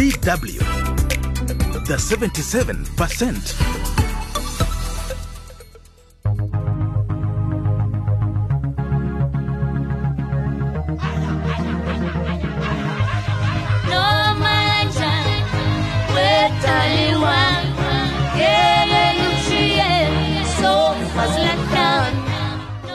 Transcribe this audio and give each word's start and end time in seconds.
DW, 0.00 0.58
the 1.84 1.96
77%. 1.96 3.52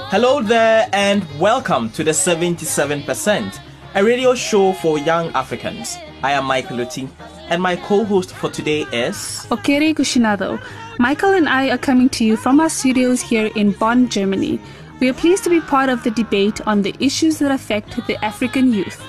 Hello 0.09 0.41
there, 0.41 0.89
and 0.91 1.23
welcome 1.39 1.91
to 1.91 2.03
the 2.03 2.09
77%, 2.09 3.59
a 3.93 4.03
radio 4.03 4.33
show 4.33 4.73
for 4.73 4.97
young 4.97 5.27
Africans. 5.33 5.97
I 6.25 6.31
am 6.31 6.45
Michael 6.45 6.81
Oti, 6.81 7.07
and 7.49 7.61
my 7.61 7.75
co 7.75 8.03
host 8.03 8.33
for 8.33 8.49
today 8.49 8.81
is. 8.91 9.45
Okeri 9.51 9.93
Ngutjinazo. 9.93 10.59
Michael 10.97 11.35
and 11.35 11.47
I 11.47 11.69
are 11.69 11.77
coming 11.77 12.09
to 12.17 12.25
you 12.25 12.35
from 12.35 12.59
our 12.59 12.67
studios 12.67 13.21
here 13.21 13.51
in 13.55 13.73
Bonn, 13.73 14.09
Germany. 14.09 14.59
We 14.99 15.07
are 15.07 15.13
pleased 15.13 15.43
to 15.43 15.51
be 15.51 15.61
part 15.61 15.87
of 15.87 16.01
the 16.01 16.09
debate 16.09 16.65
on 16.65 16.81
the 16.81 16.95
issues 16.99 17.37
that 17.37 17.51
affect 17.51 18.07
the 18.07 18.17
African 18.25 18.73
youth. 18.73 18.99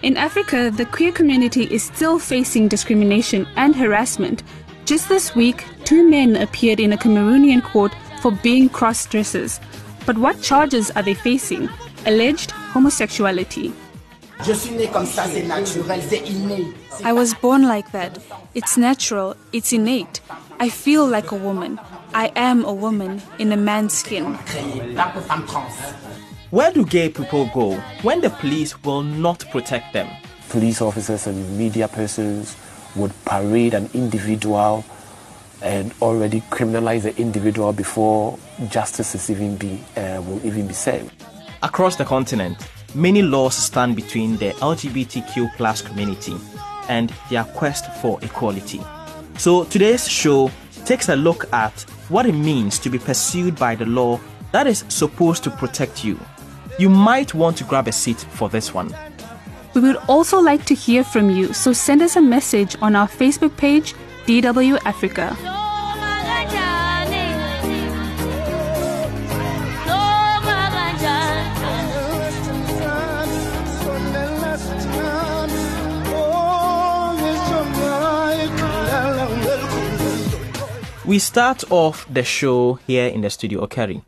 In 0.00 0.16
Africa, 0.16 0.70
the 0.74 0.86
queer 0.86 1.12
community 1.12 1.64
is 1.64 1.82
still 1.82 2.18
facing 2.18 2.66
discrimination 2.66 3.46
and 3.56 3.76
harassment. 3.76 4.42
Just 4.86 5.10
this 5.10 5.34
week, 5.34 5.66
two 5.84 6.08
men 6.08 6.36
appeared 6.36 6.80
in 6.80 6.94
a 6.94 6.96
Cameroonian 6.96 7.62
court 7.62 7.92
for 8.22 8.32
being 8.42 8.70
cross 8.70 9.04
dressers. 9.04 9.60
But 10.06 10.16
what 10.16 10.40
charges 10.40 10.90
are 10.92 11.02
they 11.02 11.12
facing? 11.12 11.68
Alleged 12.06 12.52
homosexuality. 12.52 13.74
I 17.04 17.12
was 17.12 17.34
born 17.34 17.62
like 17.68 17.92
that. 17.92 18.18
It's 18.54 18.76
natural, 18.76 19.36
it's 19.52 19.72
innate. 19.72 20.20
I 20.58 20.68
feel 20.68 21.06
like 21.06 21.30
a 21.30 21.36
woman. 21.36 21.78
I 22.12 22.32
am 22.34 22.64
a 22.64 22.72
woman 22.72 23.22
in 23.38 23.52
a 23.52 23.56
man's 23.56 23.94
skin. 23.94 24.34
Where 26.50 26.72
do 26.72 26.84
gay 26.84 27.08
people 27.08 27.48
go 27.54 27.76
when 28.02 28.20
the 28.20 28.30
police 28.30 28.82
will 28.82 29.02
not 29.02 29.48
protect 29.50 29.92
them? 29.92 30.08
Police 30.48 30.82
officers 30.82 31.26
and 31.28 31.56
media 31.56 31.86
persons 31.86 32.56
would 32.96 33.12
parade 33.24 33.74
an 33.74 33.88
individual 33.94 34.84
and 35.62 35.94
already 36.02 36.40
criminalize 36.50 37.02
the 37.02 37.16
individual 37.16 37.72
before 37.72 38.36
justice 38.68 39.14
is 39.14 39.30
even 39.30 39.56
be 39.56 39.80
uh, 39.96 40.20
will 40.26 40.44
even 40.44 40.66
be 40.66 40.74
served. 40.74 41.10
Across 41.62 41.96
the 41.96 42.04
continent, 42.04 42.58
many 42.94 43.22
laws 43.22 43.54
stand 43.54 43.96
between 43.96 44.36
the 44.36 44.50
LGBTQ 44.52 45.56
plus 45.56 45.82
community 45.82 46.36
and 46.88 47.12
their 47.30 47.44
quest 47.44 47.92
for 48.00 48.18
equality. 48.22 48.80
So 49.38 49.64
today's 49.64 50.08
show 50.08 50.50
takes 50.84 51.08
a 51.08 51.16
look 51.16 51.52
at 51.52 51.72
what 52.08 52.26
it 52.26 52.32
means 52.32 52.78
to 52.80 52.90
be 52.90 52.98
pursued 52.98 53.56
by 53.56 53.74
the 53.74 53.86
law 53.86 54.20
that 54.52 54.66
is 54.66 54.84
supposed 54.88 55.44
to 55.44 55.50
protect 55.50 56.04
you. 56.04 56.18
You 56.78 56.90
might 56.90 57.34
want 57.34 57.56
to 57.58 57.64
grab 57.64 57.88
a 57.88 57.92
seat 57.92 58.18
for 58.18 58.48
this 58.48 58.74
one. 58.74 58.94
We 59.74 59.80
would 59.80 59.96
also 60.08 60.38
like 60.40 60.64
to 60.66 60.74
hear 60.74 61.02
from 61.02 61.30
you, 61.30 61.52
so 61.54 61.72
send 61.72 62.02
us 62.02 62.16
a 62.16 62.22
message 62.22 62.76
on 62.82 62.94
our 62.94 63.08
Facebook 63.08 63.56
page, 63.56 63.94
DW 64.26 64.78
Africa. 64.84 65.51
We 81.04 81.18
start 81.18 81.64
off 81.70 82.06
the 82.08 82.22
show 82.22 82.74
here 82.86 83.08
in 83.08 83.22
the 83.22 83.30
studio, 83.30 83.66
Okeri. 83.66 84.02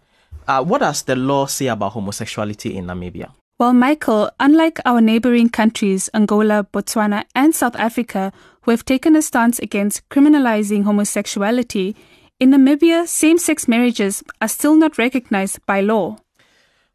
Uh, 0.46 0.62
what 0.62 0.78
does 0.78 1.02
the 1.02 1.16
law 1.16 1.46
say 1.46 1.66
about 1.66 1.92
homosexuality 1.92 2.76
in 2.76 2.86
Namibia? 2.86 3.32
Well, 3.58 3.72
Michael, 3.72 4.30
unlike 4.38 4.78
our 4.84 5.00
neighboring 5.00 5.48
countries, 5.48 6.08
Angola, 6.14 6.66
Botswana, 6.72 7.24
and 7.34 7.52
South 7.52 7.74
Africa, 7.76 8.32
who 8.62 8.70
have 8.70 8.84
taken 8.84 9.16
a 9.16 9.22
stance 9.22 9.58
against 9.58 10.08
criminalizing 10.08 10.84
homosexuality, 10.84 11.96
in 12.38 12.50
Namibia, 12.50 13.08
same 13.08 13.38
sex 13.38 13.66
marriages 13.66 14.22
are 14.40 14.48
still 14.48 14.76
not 14.76 14.96
recognized 14.96 15.66
by 15.66 15.80
law. 15.80 16.18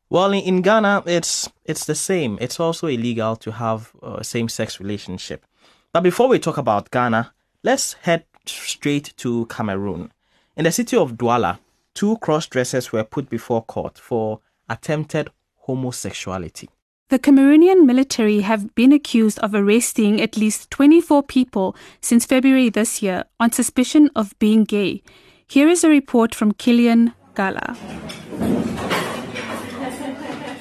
Well, 0.10 0.32
in, 0.32 0.62
Ghana, 0.62 1.04
it's 1.08 1.50
it's 1.66 1.86
the 1.86 1.96
same. 1.96 2.38
It's 2.40 2.60
also 2.60 2.88
illegal 2.88 3.36
to 3.36 3.52
have 3.52 3.92
a 4.02 4.24
same-sex 4.24 4.80
relationship. 4.80 5.46
But 5.94 6.02
before 6.02 6.30
we 6.30 6.40
talk 6.40 6.58
about 6.58 6.90
Ghana, 6.90 7.34
let's 7.64 7.94
head 7.94 8.24
straight 8.50 9.14
to 9.18 9.46
Cameroon. 9.46 10.12
In 10.56 10.66
the 10.66 10.72
city 10.72 10.98
of 10.98 11.14
Douala, 11.14 11.60
two 11.94 12.18
cross 12.18 12.48
dressers 12.48 12.92
were 12.92 13.04
put 13.04 13.30
before 13.30 13.64
court 13.64 13.98
for 13.98 14.40
attempted 14.70 15.30
homosexuality. 15.68 16.70
The 17.10 17.18
Cameroonian 17.18 17.86
military 17.86 18.42
have 18.42 18.76
been 18.76 18.94
accused 18.94 19.40
of 19.40 19.56
arresting 19.56 20.22
at 20.22 20.38
least 20.38 20.70
24 20.70 21.24
people 21.24 21.76
since 22.02 22.26
February 22.26 22.70
this 22.70 23.02
year 23.02 23.24
on 23.40 23.52
suspicion 23.52 24.12
of 24.16 24.38
being 24.38 24.64
gay. 24.64 25.02
Here 25.48 25.68
is 25.68 25.84
a 25.84 25.90
report 25.90 26.36
from 26.36 26.52
Killian 26.52 27.14
Ngala. 27.34 27.76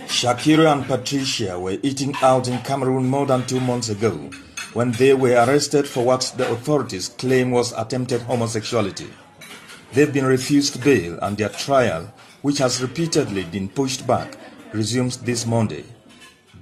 Shakiro 0.06 0.72
and 0.72 0.86
Patricia 0.86 1.60
were 1.60 1.76
eating 1.82 2.14
out 2.22 2.48
in 2.48 2.58
Cameroon 2.62 3.06
more 3.08 3.26
than 3.26 3.46
two 3.46 3.60
months 3.60 3.90
ago 3.90 4.30
when 4.74 4.92
they 4.92 5.14
were 5.14 5.34
arrested 5.34 5.86
for 5.86 6.04
what 6.04 6.32
the 6.36 6.50
authorities 6.50 7.08
claim 7.08 7.50
was 7.50 7.72
attempted 7.72 8.20
homosexuality. 8.22 9.08
They've 9.92 10.12
been 10.12 10.26
refused 10.26 10.84
bail 10.84 11.18
and 11.22 11.36
their 11.36 11.48
trial, 11.48 12.12
which 12.42 12.58
has 12.58 12.82
repeatedly 12.82 13.44
been 13.44 13.68
pushed 13.68 14.06
back, 14.06 14.36
resumes 14.72 15.16
this 15.18 15.46
Monday. 15.46 15.84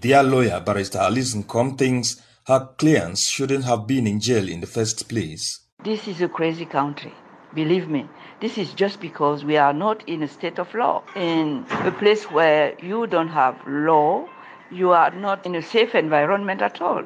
Their 0.01 0.23
lawyer, 0.23 0.61
Barrister 0.61 0.99
Alice 0.99 1.35
Nkom, 1.35 1.77
thinks 1.77 2.23
her 2.47 2.69
clients 2.79 3.27
shouldn't 3.27 3.65
have 3.65 3.87
been 3.87 4.07
in 4.07 4.21
jail 4.21 4.49
in 4.49 4.61
the 4.61 4.67
first 4.67 5.09
place. 5.09 5.61
This 5.83 6.07
is 6.07 6.21
a 6.23 6.29
crazy 6.29 6.65
country. 6.65 7.13
Believe 7.55 7.89
me, 7.89 8.09
this 8.41 8.59
is 8.59 8.73
just 8.75 9.01
because 9.01 9.45
we 9.45 9.57
are 9.57 9.73
not 9.73 10.09
in 10.09 10.23
a 10.23 10.29
state 10.29 10.59
of 10.59 10.73
law. 10.75 11.03
In 11.17 11.65
a 11.71 11.91
place 11.91 12.31
where 12.31 12.75
you 12.81 13.07
don't 13.07 13.29
have 13.29 13.57
law, 13.67 14.29
you 14.71 14.91
are 14.91 15.11
not 15.11 15.45
in 15.47 15.55
a 15.57 15.63
safe 15.63 15.95
environment 15.95 16.63
at 16.63 16.81
all 16.81 17.03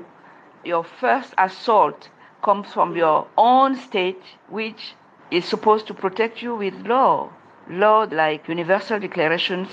your 0.64 0.84
first 0.84 1.34
assault 1.38 2.08
comes 2.42 2.72
from 2.72 2.96
your 2.96 3.26
own 3.36 3.76
state, 3.76 4.22
which 4.48 4.94
is 5.30 5.44
supposed 5.44 5.86
to 5.86 5.94
protect 5.94 6.42
you 6.42 6.54
with 6.54 6.74
law. 6.86 7.32
Law 7.68 8.06
like 8.10 8.48
universal 8.48 8.98
declarations, 8.98 9.68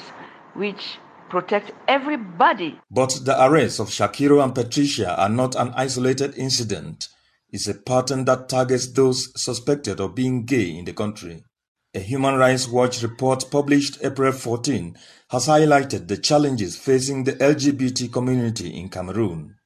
which 0.53 0.97
protect 1.29 1.71
everybody. 1.87 2.79
But 2.91 3.19
the 3.23 3.35
arrests 3.43 3.79
of 3.79 3.89
Shakiro 3.89 4.43
and 4.43 4.53
Patricia 4.53 5.19
are 5.19 5.29
not 5.29 5.55
an 5.55 5.73
isolated 5.75 6.37
incident. 6.37 7.07
It's 7.49 7.67
a 7.67 7.73
pattern 7.73 8.25
that 8.25 8.49
targets 8.49 8.87
those 8.91 9.31
suspected 9.41 9.99
of 9.99 10.15
being 10.15 10.45
gay 10.45 10.77
in 10.77 10.85
the 10.85 10.93
country. 10.93 11.43
A 11.93 11.99
Human 11.99 12.35
Rights 12.35 12.67
Watch 12.67 13.01
report 13.01 13.49
published 13.49 13.97
April 14.03 14.31
14 14.31 14.95
has 15.29 15.47
highlighted 15.47 16.07
the 16.07 16.17
challenges 16.17 16.77
facing 16.77 17.23
the 17.23 17.33
LGBT 17.33 18.11
community 18.11 18.77
in 18.77 18.89
Cameroon. 18.89 19.56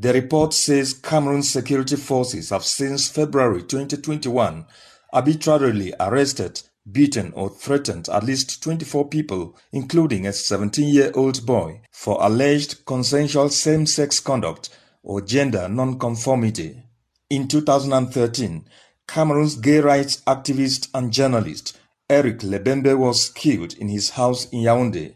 The 0.00 0.12
report 0.12 0.54
says 0.54 0.94
Cameroon's 0.94 1.50
security 1.50 1.96
forces 1.96 2.50
have 2.50 2.64
since 2.64 3.08
February 3.08 3.62
2021 3.62 4.64
arbitrarily 5.12 5.92
arrested, 5.98 6.62
beaten 6.90 7.32
or 7.34 7.50
threatened 7.50 8.08
at 8.08 8.22
least 8.22 8.62
24 8.62 9.08
people, 9.08 9.56
including 9.72 10.26
a 10.26 10.30
17-year-old 10.30 11.44
boy, 11.44 11.80
for 11.90 12.18
alleged 12.20 12.84
consensual 12.84 13.48
same-sex 13.48 14.20
conduct 14.20 14.70
or 15.02 15.20
gender 15.20 15.68
non-conformity. 15.68 16.82
In 17.30 17.48
2013, 17.48 18.68
Cameroon's 19.08 19.56
gay 19.56 19.80
rights 19.80 20.22
activist 20.26 20.88
and 20.94 21.12
journalist 21.12 21.76
Eric 22.10 22.38
Lembembe 22.38 22.96
was 22.96 23.30
killed 23.30 23.74
in 23.74 23.88
his 23.88 24.10
house 24.10 24.48
in 24.50 24.60
Yaoundé. 24.60 25.14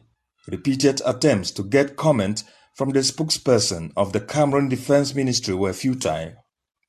Repeated 0.48 1.00
attempts 1.06 1.50
to 1.52 1.62
get 1.62 1.96
comment 1.96 2.42
from 2.74 2.90
the 2.90 3.00
spokesperson 3.00 3.92
of 3.96 4.12
the 4.12 4.20
Cameroon 4.20 4.68
Defense 4.68 5.14
Ministry 5.14 5.54
were 5.54 5.72
futile. 5.72 6.32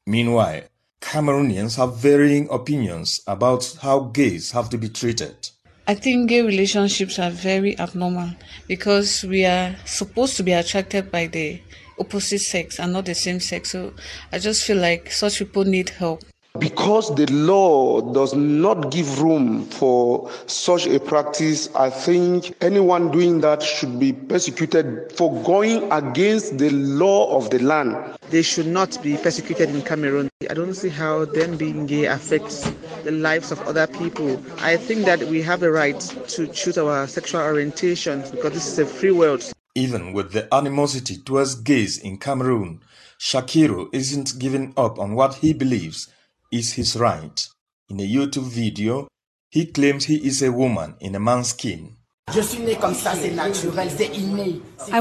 Meanwhile, 0.06 0.64
Cameroonians 1.02 1.76
have 1.76 1.98
varying 1.98 2.48
opinions 2.50 3.22
about 3.28 3.78
how 3.82 4.00
gays 4.00 4.52
have 4.52 4.70
to 4.70 4.78
be 4.78 4.88
treated. 4.88 5.50
I 5.86 5.96
think 5.96 6.30
gay 6.30 6.42
relationships 6.42 7.20
are 7.20 7.30
very 7.30 7.78
abnormal 7.78 8.30
because 8.68 9.24
we 9.26 9.46
are 9.46 9.76
supposed 9.84 10.38
to 10.38 10.44
be 10.44 10.54
attracted 10.54 11.12
by 11.12 11.28
the 11.28 11.62
opposite 12.00 12.40
sex 12.40 12.80
and 12.80 12.94
not 12.94 13.06
the 13.06 13.16
same 13.16 13.42
sex. 13.42 13.72
So 13.72 13.94
I 14.32 14.40
just 14.40 14.64
feel 14.64 14.78
like 14.78 15.12
such 15.12 15.40
people 15.40 15.66
need 15.66 15.90
help. 15.90 16.24
Because 16.60 17.16
the 17.16 17.26
law 17.32 18.00
does 18.14 18.36
not 18.36 18.92
give 18.92 19.20
room 19.20 19.66
for 19.66 20.30
such 20.46 20.86
a 20.86 21.00
practice, 21.00 21.68
I 21.74 21.90
think 21.90 22.54
anyone 22.62 23.10
doing 23.10 23.42
that 23.42 23.64
should 23.64 24.00
be 24.00 24.14
persecuted 24.14 25.12
for 25.14 25.34
going 25.42 25.92
against 25.92 26.60
the 26.60 26.70
law 26.70 27.36
of 27.36 27.50
the 27.50 27.58
land. 27.58 27.98
They 28.30 28.44
should 28.44 28.68
not 28.68 29.02
be 29.02 29.18
persecuted 29.18 29.70
in 29.70 29.82
Cameroon. 29.82 30.30
I 30.48 30.54
don't 30.54 30.76
see 30.76 30.90
how 30.90 31.26
them 31.26 31.58
being 31.58 31.88
gay 31.88 32.06
affects 32.06 32.72
the 33.04 33.10
lives 33.10 33.52
of 33.52 33.60
other 33.62 33.88
people. 33.88 34.40
I 34.60 34.78
think 34.78 35.06
that 35.06 35.24
we 35.24 35.42
have 35.42 35.64
a 35.64 35.72
right 35.72 36.00
to 36.00 36.46
choose 36.46 36.78
our 36.78 37.08
sexual 37.08 37.42
orientation 37.42 38.22
because 38.30 38.54
this 38.54 38.68
is 38.68 38.78
a 38.78 38.86
free 38.86 39.12
world. 39.12 39.52
Even 39.74 40.14
with 40.14 40.34
the 40.34 40.54
animosity 40.54 41.18
towards 41.18 41.56
gays 41.56 41.98
in 41.98 42.18
Cameroon, 42.18 42.80
Shakiro 43.18 43.90
isn't 43.92 44.38
giving 44.38 44.72
up 44.78 45.00
on 45.00 45.16
what 45.16 45.34
he 45.34 45.54
believes 45.54 46.10
is 46.54 46.74
his 46.74 46.96
right. 46.96 47.48
In 47.90 48.00
a 48.00 48.08
YouTube 48.08 48.48
video, 48.50 49.08
he 49.50 49.66
claims 49.66 50.06
he 50.06 50.26
is 50.26 50.42
a 50.42 50.52
woman 50.52 50.96
in 51.00 51.16
a 51.16 51.20
man's 51.20 51.50
skin. 51.50 51.98
I 52.28 52.38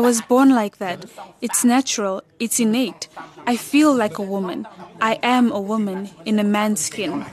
was 0.00 0.20
born 0.22 0.54
like 0.54 0.78
that. 0.78 1.04
It's 1.40 1.64
natural, 1.64 2.22
it's 2.40 2.58
innate. 2.58 3.08
I 3.46 3.56
feel 3.56 3.94
like 3.94 4.18
a 4.18 4.22
woman. 4.22 4.66
I 5.00 5.18
am 5.22 5.52
a 5.52 5.60
woman 5.60 6.10
in 6.24 6.38
a 6.40 6.44
man's 6.44 6.80
skin. 6.80 7.24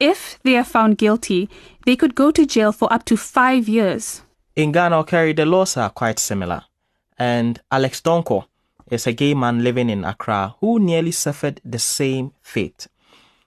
If 0.00 0.38
they 0.42 0.56
are 0.56 0.64
found 0.64 0.98
guilty, 0.98 1.50
they 1.84 1.96
could 1.96 2.14
go 2.14 2.30
to 2.30 2.46
jail 2.46 2.72
for 2.72 2.92
up 2.92 3.04
to 3.04 3.16
five 3.16 3.68
years. 3.68 4.22
In 4.56 4.72
Ghana, 4.72 5.04
Kerry, 5.04 5.32
the 5.34 5.46
laws 5.46 5.76
are 5.76 5.90
quite 5.90 6.18
similar. 6.18 6.62
And 7.18 7.60
Alex 7.70 8.00
Donkor 8.00 8.46
is 8.92 9.06
a 9.06 9.12
gay 9.12 9.32
man 9.32 9.64
living 9.64 9.88
in 9.88 10.04
Accra 10.04 10.54
who 10.60 10.78
nearly 10.78 11.12
suffered 11.12 11.62
the 11.64 11.78
same 11.78 12.32
fate. 12.42 12.88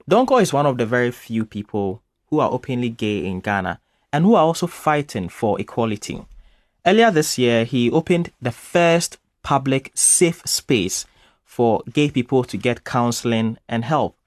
Donkor 0.09 0.41
is 0.41 0.51
one 0.51 0.65
of 0.65 0.79
the 0.79 0.87
very 0.87 1.11
few 1.11 1.45
people 1.45 2.01
who 2.27 2.39
are 2.39 2.51
openly 2.51 2.89
gay 2.89 3.23
in 3.23 3.41
Ghana 3.41 3.79
and 4.11 4.25
who 4.25 4.33
are 4.33 4.43
also 4.43 4.65
fighting 4.65 5.29
for 5.29 5.61
equality. 5.61 6.25
Earlier 6.83 7.11
this 7.11 7.37
year, 7.37 7.63
he 7.63 7.91
opened 7.91 8.31
the 8.41 8.51
first 8.51 9.19
public 9.43 9.91
safe 9.93 10.41
space 10.47 11.05
for 11.43 11.83
gay 11.93 12.09
people 12.09 12.43
to 12.45 12.57
get 12.57 12.83
counseling 12.83 13.57
and 13.69 13.85
help, 13.85 14.17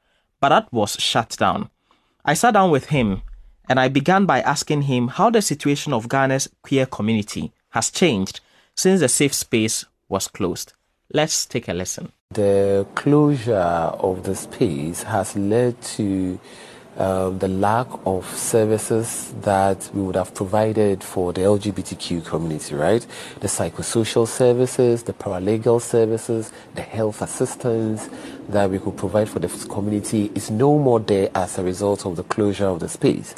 but 0.40 0.50
that 0.50 0.72
was 0.72 0.92
shut 1.00 1.36
down. 1.36 1.68
I 2.24 2.34
sat 2.34 2.54
down 2.54 2.70
with 2.70 2.86
him 2.86 3.22
and 3.68 3.80
I 3.80 3.88
began 3.88 4.24
by 4.24 4.40
asking 4.42 4.82
him 4.82 5.08
how 5.08 5.30
the 5.30 5.42
situation 5.42 5.92
of 5.92 6.08
Ghana's 6.08 6.48
queer 6.62 6.86
community 6.86 7.52
has 7.70 7.90
changed 7.90 8.40
since 8.76 9.00
the 9.00 9.08
safe 9.08 9.34
space 9.34 9.84
was 10.08 10.28
closed. 10.28 10.74
Let's 11.12 11.46
take 11.46 11.68
a 11.68 11.72
listen. 11.72 12.12
The 12.30 12.86
closure 12.94 13.54
of 13.54 14.24
the 14.24 14.34
space 14.34 15.04
has 15.04 15.34
led 15.36 15.80
to 15.96 16.38
um, 16.98 17.38
the 17.38 17.46
lack 17.46 17.86
of 18.06 18.26
services 18.36 19.32
that 19.42 19.88
we 19.94 20.02
would 20.02 20.16
have 20.16 20.34
provided 20.34 21.04
for 21.04 21.32
the 21.32 21.42
LGBTQ 21.42 22.24
community, 22.24 22.74
right? 22.74 23.06
The 23.38 23.46
psychosocial 23.46 24.26
services, 24.26 25.04
the 25.04 25.12
paralegal 25.12 25.80
services, 25.80 26.50
the 26.74 26.82
health 26.82 27.22
assistance 27.22 28.08
that 28.48 28.70
we 28.70 28.78
could 28.78 28.96
provide 28.96 29.28
for 29.28 29.38
the 29.38 29.48
community 29.68 30.32
is 30.34 30.50
no 30.50 30.78
more 30.78 30.98
there 30.98 31.30
as 31.34 31.58
a 31.58 31.62
result 31.62 32.04
of 32.06 32.16
the 32.16 32.24
closure 32.24 32.66
of 32.66 32.80
the 32.80 32.88
space. 32.88 33.34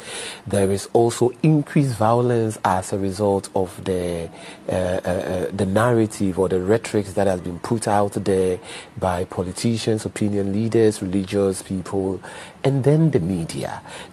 There 0.47 0.71
is 0.71 0.89
also 0.93 1.31
increased 1.43 1.95
violence 1.95 2.57
as 2.63 2.93
a 2.93 2.97
result 2.97 3.49
of 3.55 3.83
the 3.83 4.29
uh, 4.69 4.71
uh, 4.71 5.09
uh 5.09 5.51
the 5.51 5.65
narrative 5.65 6.39
or 6.39 6.47
the 6.49 6.61
rhetoric 6.61 7.07
that 7.07 7.27
has 7.27 7.41
been 7.41 7.59
put 7.59 7.87
out 7.87 8.13
there 8.13 8.59
by 8.97 9.25
politicians, 9.25 10.05
opinion 10.05 10.53
leaders, 10.53 11.01
religious 11.01 11.61
people, 11.61 12.21
and 12.63 12.83
then 12.83 13.11
the 13.11 13.19
media. 13.19 13.50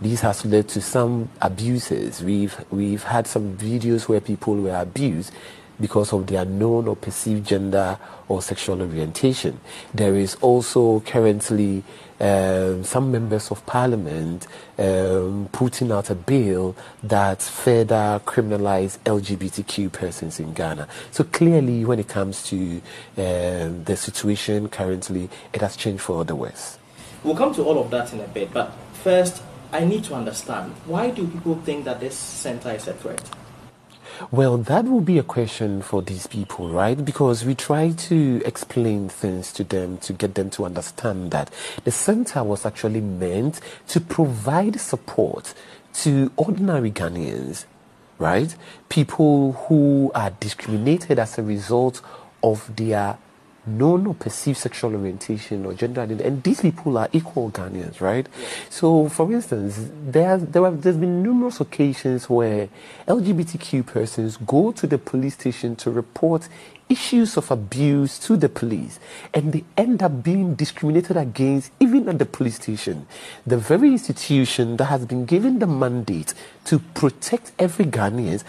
This 0.01 0.21
has 0.21 0.45
led 0.45 0.69
to 0.69 0.81
some 0.81 1.29
abuses. 1.41 2.23
We've 2.23 2.57
we've 2.71 3.03
had 3.03 3.27
some 3.27 3.57
videos 3.57 4.09
where 4.09 4.21
people 4.21 4.57
were 4.57 4.77
abused 4.77 5.33
because 5.81 6.13
of 6.13 6.27
their 6.27 6.45
known 6.45 6.89
or 6.89 6.97
perceived 6.97 7.47
gender 7.47 7.99
or 8.29 8.43
sexual 8.43 8.83
orientation. 8.83 9.61
There 9.95 10.17
is 10.17 10.35
also 10.37 11.01
currently 11.01 11.85
um, 12.21 12.83
some 12.83 13.13
members 13.13 13.51
of 13.51 13.65
parliament 13.65 14.47
um, 14.77 15.49
putting 15.53 15.93
out 15.93 16.11
a 16.11 16.15
bill 16.15 16.75
that 17.03 17.43
further 17.43 18.21
criminalize 18.25 18.99
LGBTQ 19.05 19.93
persons 19.93 20.41
in 20.41 20.53
Ghana. 20.53 20.89
So 21.13 21.25
clearly, 21.25 21.85
when 21.85 21.99
it 21.99 22.09
comes 22.09 22.43
to 22.45 22.83
um, 23.17 23.85
the 23.85 23.97
situation 23.97 24.69
currently, 24.69 25.31
it 25.53 25.61
has 25.61 25.77
changed 25.77 26.03
for 26.03 26.25
the 26.25 26.35
worse. 26.35 26.79
We'll 27.25 27.37
come 27.37 27.55
to 27.55 27.63
all 27.63 27.81
of 27.81 27.91
that 27.91 28.13
in 28.13 28.21
a 28.21 28.29
bit, 28.29 28.53
but 28.53 28.73
first, 28.99 29.43
I 29.73 29.85
need 29.85 30.05
to 30.05 30.15
understand 30.15 30.73
why 30.87 31.11
do 31.11 31.27
people 31.27 31.57
think 31.57 31.85
that 31.85 32.01
this 32.01 32.17
center 32.17 32.71
is 32.71 32.89
a 32.89 32.95
threat? 32.95 33.23
Well, 34.33 34.59
that 34.59 34.85
will 34.85 35.01
be 35.01 35.19
a 35.19 35.23
question 35.23 35.81
for 35.81 36.03
these 36.03 36.27
people, 36.27 36.71
right? 36.71 37.03
Because 37.05 37.45
we 37.45 37.55
try 37.55 37.93
to 37.93 38.43
explain 38.45 39.09
things 39.09 39.53
to 39.53 39.65
them 39.65 39.99
to 39.99 40.13
get 40.13 40.35
them 40.35 40.51
to 40.51 40.65
understand 40.65 41.31
that 41.31 41.53
the 41.85 41.93
center 41.93 42.43
was 42.43 42.67
actually 42.67 43.01
meant 43.01 43.61
to 43.89 44.01
provide 44.01 44.81
support 44.81 45.55
to 46.03 46.33
ordinary 46.37 46.91
Ghanaians, 46.91 47.65
right? 48.19 48.57
People 48.89 49.53
who 49.53 50.11
are 50.15 50.31
discriminated 50.31 51.21
as 51.21 51.39
a 51.39 51.43
result 51.45 52.01
of 52.43 52.75
their 52.75 53.19
known 53.69 54.07
or 54.07 54.15
perceived 54.15 54.59
sexual 54.59 54.95
orientation 54.95 55.67
or 55.67 55.75
gender 55.75 56.01
identity, 56.01 56.29
and 56.29 56.43
these 56.43 56.61
people 56.61 56.97
are 56.99 57.09
equal 57.13 57.51
Ghanaians, 57.51 58.01
right? 58.01 58.27
So, 58.71 59.09
for 59.09 59.31
instance, 59.33 59.79
there 60.07 60.39
there 60.39 60.65
have 60.65 60.83
there's 60.83 60.97
been 60.97 61.23
numerous 61.23 61.61
occasions 61.61 62.29
where 62.29 62.69
LGBTQ 63.07 63.87
persons 63.87 64.37
go 64.39 64.73
to 64.73 64.87
the 64.87 64.99
police 64.99 65.35
station 65.35 65.77
to 65.77 65.91
report 65.91 66.49
issues 66.89 67.37
of 67.37 67.51
abuse 67.51 68.19
to 68.19 68.37
the 68.37 68.49
police 68.49 68.99
and 69.35 69.53
they 69.53 69.65
end 69.77 70.03
up 70.03 70.23
being 70.23 70.55
discriminated 70.55 71.17
against 71.17 71.71
even 71.81 72.09
at 72.09 72.19
the 72.19 72.27
police 72.27 72.57
station. 72.57 73.07
The 73.47 73.59
very 73.59 73.91
institution 73.93 74.77
that 74.79 74.87
has 74.87 75.05
been 75.05 75.27
given 75.27 75.59
the 75.59 75.67
mandate 75.67 76.35
to 76.65 76.79
protect 76.79 77.53
every 77.59 77.85
ghanaian 77.85 78.43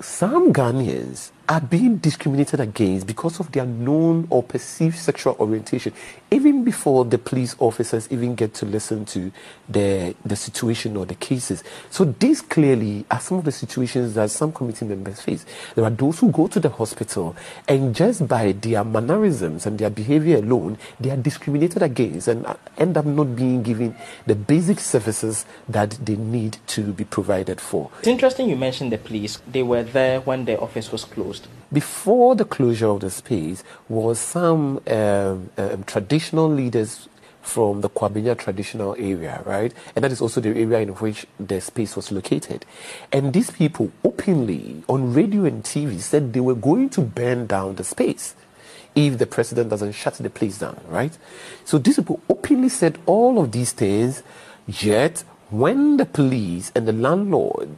some 0.00 0.52
ghanaians 0.52 1.30
are 1.52 1.60
being 1.60 1.98
discriminated 1.98 2.60
against 2.60 3.06
because 3.06 3.38
of 3.38 3.52
their 3.52 3.66
known 3.66 4.26
or 4.30 4.42
perceived 4.42 4.96
sexual 4.96 5.36
orientation, 5.38 5.92
even 6.30 6.64
before 6.64 7.04
the 7.04 7.18
police 7.18 7.54
officers 7.58 8.08
even 8.10 8.34
get 8.34 8.54
to 8.54 8.64
listen 8.64 9.04
to 9.04 9.30
the, 9.68 10.14
the 10.24 10.34
situation 10.34 10.96
or 10.96 11.04
the 11.04 11.14
cases. 11.14 11.62
So, 11.90 12.06
these 12.06 12.40
clearly 12.40 13.04
are 13.10 13.20
some 13.20 13.36
of 13.36 13.44
the 13.44 13.52
situations 13.52 14.14
that 14.14 14.30
some 14.30 14.50
committee 14.50 14.86
members 14.86 15.20
face. 15.20 15.44
There 15.74 15.84
are 15.84 15.90
those 15.90 16.20
who 16.20 16.30
go 16.32 16.46
to 16.46 16.58
the 16.58 16.70
hospital 16.70 17.36
and 17.68 17.94
just 17.94 18.26
by 18.26 18.52
their 18.52 18.82
mannerisms 18.82 19.66
and 19.66 19.78
their 19.78 19.90
behavior 19.90 20.38
alone, 20.38 20.78
they 20.98 21.10
are 21.10 21.18
discriminated 21.18 21.82
against 21.82 22.28
and 22.28 22.46
uh, 22.46 22.56
end 22.78 22.96
up 22.96 23.04
not 23.04 23.36
being 23.36 23.62
given 23.62 23.94
the 24.26 24.34
basic 24.34 24.80
services 24.80 25.44
that 25.68 25.90
they 26.02 26.16
need 26.16 26.56
to 26.68 26.94
be 26.94 27.04
provided 27.04 27.60
for. 27.60 27.90
It's 27.98 28.08
interesting 28.08 28.48
you 28.48 28.56
mentioned 28.56 28.90
the 28.90 28.96
police. 28.96 29.36
They 29.46 29.62
were 29.62 29.82
there 29.82 30.22
when 30.22 30.46
the 30.46 30.58
office 30.58 30.90
was 30.90 31.04
closed 31.04 31.41
Before 31.72 32.34
the 32.34 32.44
closure 32.44 32.88
of 32.88 33.00
the 33.00 33.10
space 33.10 33.64
was 33.88 34.18
some 34.18 34.80
um, 34.86 35.50
um, 35.56 35.84
traditional 35.84 36.48
leaders 36.48 37.08
from 37.42 37.80
the 37.80 37.90
Kwabenya 37.90 38.38
traditional 38.38 38.94
area, 38.98 39.42
right? 39.44 39.72
And 39.94 40.04
that 40.04 40.12
is 40.12 40.20
also 40.20 40.40
the 40.40 40.50
area 40.50 40.80
in 40.80 40.90
which 40.90 41.26
the 41.40 41.60
space 41.60 41.96
was 41.96 42.12
located. 42.12 42.64
And 43.10 43.32
these 43.32 43.50
people 43.50 43.90
openly 44.04 44.82
on 44.88 45.12
radio 45.12 45.44
and 45.44 45.62
TV 45.64 46.00
said 46.00 46.32
they 46.32 46.40
were 46.40 46.54
going 46.54 46.88
to 46.90 47.00
burn 47.00 47.46
down 47.46 47.74
the 47.76 47.84
space 47.84 48.34
if 48.94 49.18
the 49.18 49.26
president 49.26 49.70
doesn't 49.70 49.92
shut 49.92 50.14
the 50.14 50.30
place 50.30 50.58
down, 50.58 50.80
right? 50.88 51.16
So 51.64 51.78
these 51.78 51.96
people 51.96 52.20
openly 52.28 52.68
said 52.68 52.98
all 53.06 53.42
of 53.42 53.52
these 53.52 53.72
things, 53.72 54.22
yet 54.66 55.24
when 55.50 55.96
the 55.96 56.06
police 56.06 56.70
and 56.74 56.86
the 56.86 56.92
landlord 56.92 57.76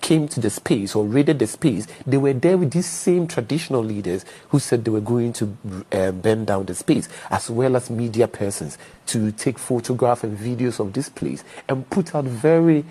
came 0.00 0.28
to 0.28 0.40
the 0.40 0.50
space 0.50 0.94
or 0.94 1.04
raided 1.04 1.38
the 1.38 1.46
space, 1.46 1.86
they 2.06 2.16
were 2.16 2.32
there 2.32 2.56
with 2.56 2.72
these 2.72 2.86
same 2.86 3.26
traditional 3.26 3.82
leaders 3.82 4.24
who 4.50 4.58
said 4.58 4.84
they 4.84 4.90
were 4.90 5.00
going 5.00 5.32
to 5.34 5.56
uh, 5.92 6.12
burn 6.12 6.44
down 6.44 6.66
the 6.66 6.74
space, 6.74 7.08
as 7.30 7.50
well 7.50 7.76
as 7.76 7.90
media 7.90 8.28
persons 8.28 8.78
to 9.06 9.32
take 9.32 9.58
photographs 9.58 10.24
and 10.24 10.38
videos 10.38 10.80
of 10.80 10.92
this 10.92 11.08
place 11.08 11.44
and 11.68 11.88
put 11.90 12.14
out 12.14 12.24
very 12.24 12.84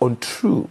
untrue 0.00 0.68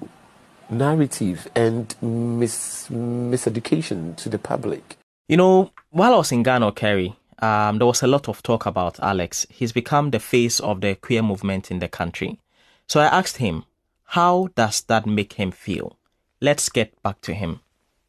narrative 0.70 1.48
and 1.56 1.96
mis- 2.02 2.88
miseducation 2.90 4.16
to 4.18 4.30
the 4.30 4.38
public. 4.38 4.98
You 5.28 5.38
know, 5.38 5.72
while 5.92 6.14
I 6.14 6.18
was 6.18 6.32
in 6.32 6.44
Ghana, 6.44 6.72
Kerry, 6.74 7.16
um, 7.40 7.78
there 7.78 7.88
was 7.88 8.04
a 8.04 8.08
lot 8.08 8.28
of 8.28 8.44
talk 8.44 8.66
about 8.66 9.00
Alex. 9.00 9.48
He's 9.50 9.72
become 9.72 10.12
the 10.12 10.20
face 10.20 10.60
of 10.60 10.82
the 10.82 10.96
queer 10.96 11.22
movement 11.22 11.72
in 11.72 11.80
the 11.80 11.88
country. 11.88 12.40
So 12.88 13.00
I 13.00 13.06
asked 13.06 13.38
him, 13.38 13.64
how 14.10 14.50
does 14.56 14.82
that 14.82 15.06
make 15.06 15.34
him 15.34 15.52
feel? 15.52 15.96
Let's 16.42 16.70
get 16.70 17.02
back 17.04 17.22
to 17.22 17.34
him. 17.34 17.60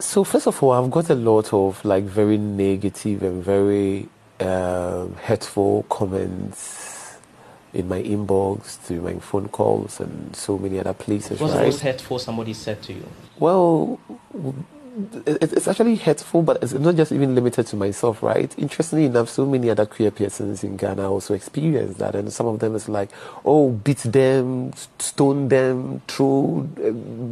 So 0.00 0.24
first 0.24 0.46
of 0.46 0.62
all, 0.62 0.72
I've 0.72 0.90
got 0.90 1.10
a 1.10 1.14
lot 1.14 1.52
of 1.52 1.84
like 1.84 2.04
very 2.04 2.38
negative 2.38 3.22
and 3.22 3.44
very 3.44 4.08
uh, 4.40 5.06
hurtful 5.24 5.84
comments 5.90 7.18
in 7.74 7.86
my 7.86 8.02
inbox, 8.02 8.78
through 8.78 9.02
my 9.02 9.14
phone 9.18 9.48
calls, 9.48 10.00
and 10.00 10.34
so 10.34 10.56
many 10.56 10.78
other 10.78 10.94
places. 10.94 11.38
What's 11.38 11.52
right? 11.52 11.60
the 11.60 11.66
most 11.66 11.80
hurtful 11.80 12.18
somebody 12.18 12.54
said 12.54 12.82
to 12.84 12.94
you? 12.94 13.06
Well, 13.38 14.00
it's 15.26 15.68
actually 15.68 15.96
hurtful, 15.96 16.42
but 16.42 16.62
it's 16.62 16.72
not 16.72 16.96
just 16.96 17.12
even 17.12 17.34
limited 17.34 17.66
to 17.68 17.76
myself, 17.76 18.22
right? 18.22 18.52
Interestingly 18.58 19.06
enough, 19.06 19.28
so 19.28 19.46
many 19.46 19.70
other 19.70 19.86
queer 19.86 20.10
persons 20.10 20.64
in 20.64 20.76
Ghana 20.76 21.10
also 21.10 21.34
experience 21.34 21.96
that, 21.98 22.14
and 22.14 22.32
some 22.32 22.46
of 22.46 22.58
them 22.60 22.74
is 22.74 22.88
like, 22.88 23.10
oh, 23.44 23.70
beat 23.70 23.98
them, 23.98 24.72
stone 24.98 25.48
them, 25.48 26.02
throw, 26.08 26.68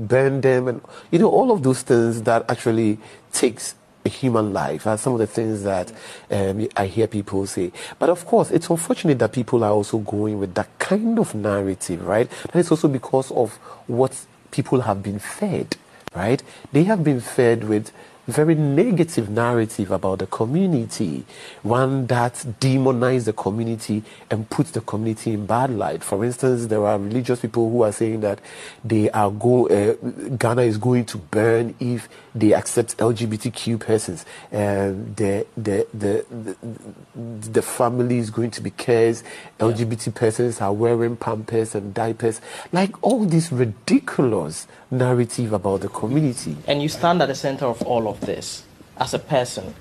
burn 0.08 0.40
them, 0.40 0.68
and 0.68 0.80
you 1.10 1.18
know, 1.18 1.30
all 1.30 1.50
of 1.50 1.62
those 1.62 1.82
things 1.82 2.22
that 2.22 2.48
actually 2.50 2.98
takes 3.32 3.75
a 4.04 4.08
human 4.08 4.52
life 4.52 4.87
are 4.87 4.96
some 4.96 5.12
of 5.12 5.18
the 5.18 5.26
things 5.26 5.62
that 5.62 5.92
um, 6.30 6.66
I 6.76 6.87
hear 6.87 7.06
people 7.06 7.46
say. 7.46 7.72
But 7.98 8.08
of 8.08 8.25
course, 8.26 8.50
it's 8.50 8.70
unfortunate 8.70 9.18
that 9.18 9.32
people 9.32 9.64
are 9.64 9.72
also 9.72 9.98
going 9.98 10.38
with 10.38 10.54
that 10.54 10.68
kind 10.78 11.18
of 11.18 11.34
narrative, 11.34 12.06
right? 12.06 12.28
And 12.44 12.56
it's 12.60 12.70
also 12.70 12.88
because 12.88 13.30
of 13.32 13.56
what 13.87 14.26
people 14.50 14.80
have 14.82 15.02
been 15.02 15.18
fed 15.18 15.76
right? 16.14 16.42
They 16.72 16.84
have 16.84 17.04
been 17.04 17.20
fed 17.20 17.64
with 17.64 17.92
very 18.28 18.54
negative 18.54 19.30
narrative 19.30 19.90
about 19.90 20.18
the 20.18 20.26
community, 20.26 21.25
one 21.62 22.06
that 22.06 22.35
demonizes 22.61 23.25
the 23.25 23.32
community 23.32 24.02
and 24.30 24.49
puts 24.50 24.70
the 24.73 24.82
community 24.82 25.32
in 25.32 25.47
bad 25.47 25.70
light. 25.70 26.04
For 26.04 26.25
instance, 26.25 26.66
there 26.66 26.85
are 26.87 26.99
religious 26.99 27.40
people 27.40 27.70
who 27.70 27.82
are 27.82 27.92
saying 27.92 28.20
that 28.20 28.40
they 28.85 29.11
are 29.11 29.30
go 29.30 29.66
uh, 29.68 29.94
Ghana 30.37 30.62
is 30.62 30.76
going 30.76 31.06
to 31.06 31.18
burn 31.18 31.75
if 31.80 32.08
they 32.35 32.52
accept 32.52 32.97
LGBTQ 32.99 33.80
persons, 33.80 34.25
and 34.52 35.16
the 35.16 35.47
the 35.56 35.87
the 35.94 36.25
the, 36.30 37.50
the 37.50 37.62
family 37.62 38.18
is 38.18 38.30
going 38.30 38.50
to 38.52 38.61
be 38.61 38.70
cursed. 38.70 39.25
LGBT 39.58 40.14
persons 40.14 40.61
are 40.61 40.73
wearing 40.73 41.16
pampers 41.16 41.75
and 41.75 41.94
diapers, 41.94 42.40
like 42.73 42.94
all 43.02 43.25
this 43.25 43.50
ridiculous 43.50 44.66
narrative 44.90 45.52
about 45.52 45.80
the 45.80 45.88
community. 45.88 46.56
And 46.66 46.82
you 46.82 46.88
stand 46.88 47.23
at 47.23 47.26
the 47.26 47.35
center 47.35 47.66
of 47.66 47.80
all 47.82 48.08
of 48.08 48.17
this 48.20 48.64
as 48.98 49.14
a 49.14 49.18
person. 49.18 49.75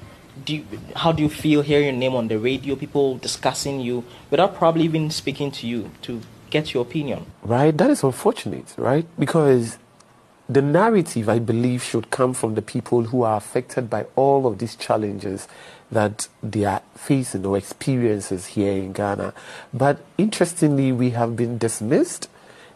Do 0.46 0.56
you, 0.58 0.66
how 0.96 1.12
do 1.12 1.24
you 1.24 1.30
feel 1.30 1.62
hearing 1.62 1.86
your 1.86 1.96
name 1.96 2.16
on 2.16 2.28
the 2.28 2.38
radio, 2.38 2.76
people 2.76 3.18
discussing 3.18 3.80
you 3.80 4.04
without 4.30 4.56
probably 4.56 4.84
even 4.84 5.10
speaking 5.10 5.50
to 5.52 5.68
you 5.68 5.92
to 6.04 6.22
get 6.50 6.74
your 6.74 6.84
opinion? 6.84 7.26
Right, 7.42 7.76
that 7.76 7.90
is 7.90 8.04
unfortunate, 8.04 8.76
right? 8.78 9.08
Because 9.18 9.80
the 10.48 10.62
narrative, 10.62 11.28
I 11.28 11.40
believe, 11.40 11.84
should 11.84 12.10
come 12.12 12.34
from 12.34 12.56
the 12.56 12.62
people 12.62 13.04
who 13.04 13.24
are 13.24 13.38
affected 13.38 13.90
by 13.90 14.06
all 14.16 14.46
of 14.46 14.60
these 14.60 14.76
challenges 14.76 15.48
that 15.92 16.28
they 16.44 16.66
are 16.66 16.82
facing 16.96 17.46
or 17.46 17.58
experiences 17.58 18.48
here 18.48 18.74
in 18.74 18.94
Ghana. 18.94 19.34
But 19.74 20.00
interestingly, 20.18 20.92
we 20.92 21.12
have 21.12 21.36
been 21.36 21.58
dismissed 21.58 22.30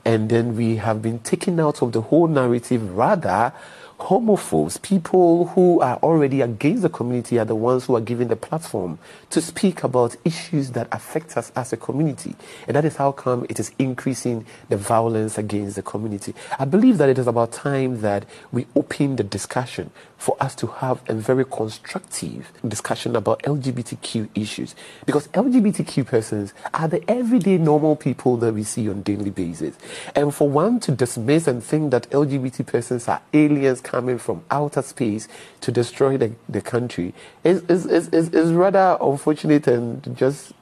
and 0.03 0.29
then 0.29 0.55
we 0.55 0.77
have 0.77 1.01
been 1.01 1.19
taken 1.19 1.59
out 1.59 1.81
of 1.81 1.91
the 1.91 2.01
whole 2.01 2.27
narrative 2.27 2.95
rather 2.95 3.53
homophobes, 4.01 4.81
people 4.81 5.47
who 5.47 5.79
are 5.79 5.97
already 5.97 6.41
against 6.41 6.81
the 6.81 6.89
community, 6.89 7.37
are 7.37 7.45
the 7.45 7.55
ones 7.55 7.85
who 7.85 7.95
are 7.95 8.01
given 8.01 8.27
the 8.29 8.35
platform 8.35 8.97
to 9.29 9.39
speak 9.39 9.83
about 9.83 10.15
issues 10.25 10.71
that 10.71 10.87
affect 10.91 11.37
us 11.37 11.51
as 11.55 11.71
a 11.71 11.77
community. 11.77 12.35
And 12.67 12.75
that 12.75 12.83
is 12.83 12.95
how 12.95 13.11
come 13.11 13.45
it 13.47 13.59
is 13.59 13.71
increasing 13.77 14.45
the 14.69 14.77
violence 14.77 15.37
against 15.37 15.75
the 15.75 15.83
community. 15.83 16.33
I 16.57 16.65
believe 16.65 16.97
that 16.97 17.09
it 17.09 17.19
is 17.19 17.27
about 17.27 17.51
time 17.51 18.01
that 18.01 18.25
we 18.51 18.65
open 18.75 19.17
the 19.17 19.23
discussion 19.23 19.91
for 20.17 20.37
us 20.39 20.53
to 20.53 20.67
have 20.67 21.01
a 21.09 21.15
very 21.15 21.43
constructive 21.43 22.51
discussion 22.67 23.15
about 23.15 23.41
LGBTQ 23.41 24.29
issues. 24.35 24.75
Because 25.05 25.27
LGBTQ 25.29 26.05
persons 26.05 26.53
are 26.75 26.87
the 26.87 27.03
everyday 27.09 27.57
normal 27.57 27.95
people 27.95 28.37
that 28.37 28.53
we 28.53 28.63
see 28.63 28.87
on 28.87 29.01
daily 29.01 29.31
basis. 29.31 29.75
And 30.15 30.33
for 30.33 30.47
one 30.47 30.79
to 30.81 30.91
dismiss 30.91 31.47
and 31.47 31.63
think 31.63 31.89
that 31.91 32.07
LGBT 32.11 32.67
persons 32.67 33.07
are 33.07 33.21
aliens 33.33 33.81
coming 33.91 34.17
from 34.17 34.41
outer 34.49 34.81
space 34.81 35.27
to 35.59 35.71
destroy 35.71 36.17
the, 36.17 36.31
the 36.47 36.61
country 36.61 37.13
is, 37.43 37.61
is, 37.63 37.85
is, 37.85 38.07
is, 38.29 38.53
rather 38.53 38.97
unfortunate 39.01 39.67
and 39.67 40.15
just. 40.15 40.53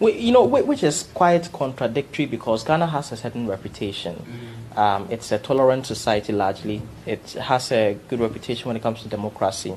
you 0.00 0.32
know, 0.32 0.44
which 0.44 0.84
is 0.84 1.08
quite 1.12 1.52
contradictory 1.52 2.26
because 2.26 2.62
Ghana 2.62 2.86
has 2.86 3.10
a 3.10 3.16
certain 3.16 3.48
reputation. 3.48 4.14
Mm. 4.14 4.78
Um, 4.78 5.08
it's 5.10 5.32
a 5.32 5.38
tolerant 5.38 5.86
society 5.86 6.32
largely. 6.32 6.80
It 7.06 7.32
has 7.32 7.72
a 7.72 7.98
good 8.08 8.20
reputation 8.20 8.68
when 8.68 8.76
it 8.76 8.82
comes 8.82 9.02
to 9.02 9.08
democracy 9.08 9.74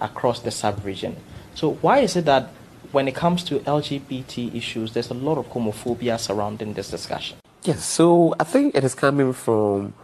across 0.00 0.40
the 0.40 0.50
sub 0.50 0.84
region. 0.84 1.16
So, 1.54 1.72
why 1.80 2.00
is 2.00 2.14
it 2.16 2.26
that 2.26 2.50
when 2.92 3.08
it 3.08 3.14
comes 3.14 3.42
to 3.44 3.60
LGBT 3.60 4.54
issues, 4.54 4.92
there's 4.92 5.10
a 5.10 5.14
lot 5.14 5.38
of 5.38 5.46
homophobia 5.48 6.18
surrounding 6.18 6.74
this 6.74 6.90
discussion? 6.90 7.38
Yes, 7.62 7.84
so 7.84 8.34
I 8.38 8.44
think 8.44 8.74
it 8.74 8.84
is 8.84 8.94
coming 8.94 9.32
from 9.32 9.94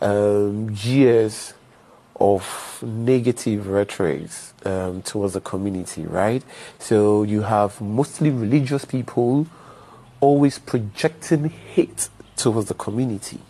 um, 0.00 0.74
years 0.82 1.54
of 2.16 2.82
negative 2.82 3.66
rhetoric 3.68 4.28
um, 4.64 5.02
towards 5.02 5.34
the 5.34 5.40
community, 5.40 6.04
right? 6.04 6.42
So 6.78 7.22
you 7.22 7.42
have 7.42 7.80
mostly 7.80 8.30
religious 8.30 8.84
people 8.84 9.46
always 10.20 10.58
projecting 10.58 11.48
hate 11.48 12.08
towards 12.36 12.68
the 12.68 12.74
community, 12.74 13.40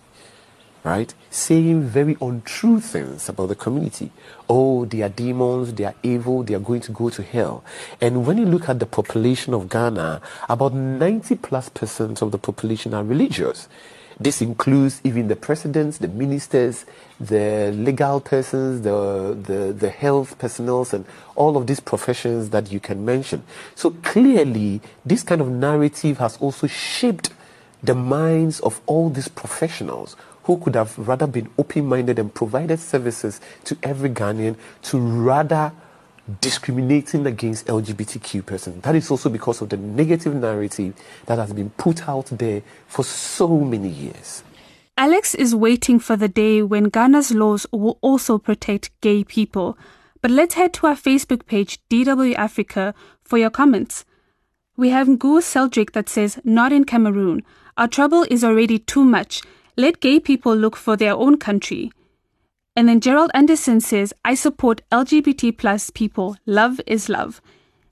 right? 0.84 1.12
Saying 1.30 1.82
very 1.82 2.16
untrue 2.20 2.80
things 2.80 3.28
about 3.28 3.48
the 3.48 3.54
community. 3.54 4.10
Oh, 4.48 4.84
they 4.86 5.02
are 5.02 5.08
demons, 5.08 5.74
they 5.74 5.84
are 5.84 5.94
evil, 6.02 6.42
they 6.42 6.54
are 6.54 6.60
going 6.60 6.80
to 6.82 6.92
go 6.92 7.10
to 7.10 7.22
hell. 7.22 7.62
And 8.00 8.26
when 8.26 8.38
you 8.38 8.46
look 8.46 8.68
at 8.68 8.78
the 8.78 8.86
population 8.86 9.54
of 9.54 9.68
Ghana, 9.68 10.22
about 10.48 10.72
90 10.72 11.36
plus 11.36 11.68
percent 11.68 12.22
of 12.22 12.32
the 12.32 12.38
population 12.38 12.94
are 12.94 13.04
religious. 13.04 13.68
This 14.18 14.42
includes 14.42 15.00
even 15.04 15.28
the 15.28 15.36
presidents, 15.36 15.98
the 15.98 16.08
ministers, 16.08 16.84
the 17.18 17.72
legal 17.72 18.20
persons, 18.20 18.82
the, 18.82 19.36
the, 19.42 19.72
the 19.72 19.90
health 19.90 20.38
personnel, 20.38 20.86
and 20.92 21.04
all 21.34 21.56
of 21.56 21.66
these 21.66 21.80
professions 21.80 22.50
that 22.50 22.72
you 22.72 22.80
can 22.80 23.04
mention. 23.04 23.42
So 23.74 23.90
clearly, 24.02 24.80
this 25.04 25.22
kind 25.22 25.40
of 25.40 25.48
narrative 25.48 26.18
has 26.18 26.36
also 26.38 26.66
shaped 26.66 27.30
the 27.82 27.94
minds 27.94 28.60
of 28.60 28.80
all 28.86 29.10
these 29.10 29.28
professionals 29.28 30.16
who 30.44 30.58
could 30.58 30.74
have 30.74 30.96
rather 30.98 31.26
been 31.26 31.48
open 31.58 31.86
minded 31.86 32.18
and 32.18 32.32
provided 32.34 32.78
services 32.78 33.40
to 33.64 33.76
every 33.82 34.10
Ghanaian 34.10 34.56
to 34.82 34.98
rather 34.98 35.72
discriminating 36.40 37.26
against 37.26 37.66
LGBTQ 37.66 38.46
persons. 38.46 38.82
That 38.82 38.94
is 38.94 39.10
also 39.10 39.28
because 39.28 39.60
of 39.60 39.68
the 39.68 39.76
negative 39.76 40.34
narrative 40.34 40.94
that 41.26 41.38
has 41.38 41.52
been 41.52 41.70
put 41.70 42.08
out 42.08 42.26
there 42.26 42.62
for 42.86 43.04
so 43.04 43.48
many 43.48 43.88
years. 43.88 44.44
Alex 44.96 45.34
is 45.34 45.54
waiting 45.54 45.98
for 45.98 46.16
the 46.16 46.28
day 46.28 46.62
when 46.62 46.90
Ghana's 46.90 47.32
laws 47.32 47.66
will 47.72 47.98
also 48.02 48.38
protect 48.38 48.90
gay 49.00 49.24
people. 49.24 49.76
But 50.20 50.30
let's 50.30 50.54
head 50.54 50.72
to 50.74 50.86
our 50.86 50.94
Facebook 50.94 51.46
page, 51.46 51.80
DW 51.90 52.34
Africa, 52.36 52.94
for 53.24 53.38
your 53.38 53.50
comments. 53.50 54.04
We 54.76 54.90
have 54.90 55.08
Ngu 55.08 55.42
Seldrick 55.42 55.92
that 55.92 56.08
says, 56.08 56.38
Not 56.44 56.72
in 56.72 56.84
Cameroon. 56.84 57.42
Our 57.76 57.88
trouble 57.88 58.24
is 58.30 58.44
already 58.44 58.78
too 58.78 59.04
much. 59.04 59.42
Let 59.76 60.00
gay 60.00 60.20
people 60.20 60.54
look 60.54 60.76
for 60.76 60.96
their 60.96 61.14
own 61.14 61.38
country. 61.38 61.90
And 62.74 62.88
then 62.88 63.00
Gerald 63.00 63.30
Anderson 63.34 63.80
says, 63.80 64.14
I 64.24 64.34
support 64.34 64.80
LGBT 64.90 65.56
plus 65.58 65.90
people. 65.90 66.36
Love 66.46 66.80
is 66.86 67.08
love. 67.08 67.42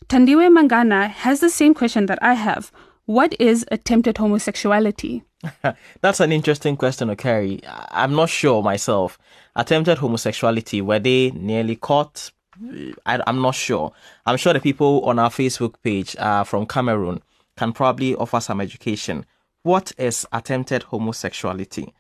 Tandiwe 0.07 0.49
Mangana 0.49 1.09
has 1.09 1.41
the 1.41 1.51
same 1.51 1.75
question 1.75 2.07
that 2.07 2.19
I 2.23 2.35
have. 2.35 2.73
What 3.05 3.35
is 3.39 3.67
attempted 3.71 4.17
homosexuality? 4.17 5.23
That's 6.01 6.21
an 6.21 6.33
interesting 6.33 6.77
question, 6.77 7.09
Okeri. 7.09 7.61
I'm 7.91 8.15
not 8.15 8.31
sure 8.31 8.63
myself. 8.63 9.19
Attempted 9.55 9.99
homosexuality, 9.99 10.81
were 10.81 10.99
they 10.99 11.31
nearly 11.33 11.77
caught? 11.77 12.31
I, 13.07 13.23
am 13.27 13.43
not 13.43 13.55
sure. 13.55 13.93
I'm 14.27 14.37
sure 14.37 14.53
the 14.53 14.61
people 14.61 15.03
on 15.05 15.19
our 15.19 15.31
Facebook 15.31 15.75
page 15.83 16.17
uh, 16.17 16.45
from 16.45 16.67
Cameroon 16.67 17.23
can 17.57 17.73
probably 17.73 18.15
offer 18.15 18.41
some 18.41 18.61
education. 18.61 19.27
What 19.63 19.93
is 19.99 20.27
attempted 20.33 20.85
homosexuality? 20.85 21.93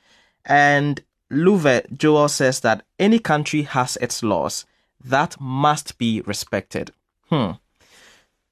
And 0.46 1.02
Louvet 1.30 1.96
Joel 1.96 2.28
says 2.28 2.60
that 2.60 2.84
any 2.98 3.18
country 3.18 3.62
has 3.62 3.96
its 4.00 4.22
laws 4.22 4.66
that 5.02 5.40
must 5.40 5.96
be 5.98 6.20
respected. 6.22 6.92
Hmm. 7.28 7.52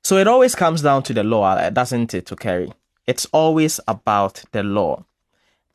So 0.03 0.17
it 0.17 0.29
always 0.29 0.55
comes 0.55 0.83
down 0.83 1.03
to 1.05 1.13
the 1.13 1.25
law, 1.25 1.53
uh, 1.53 1.71
doesn't 1.71 2.15
it, 2.15 2.27
to 2.27 2.37
carry? 2.37 2.73
It's 3.07 3.27
always 3.33 3.81
about 3.87 4.45
the 4.53 4.63
law. 4.63 5.05